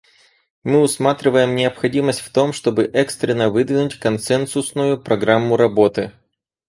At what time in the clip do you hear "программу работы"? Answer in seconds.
4.99-6.11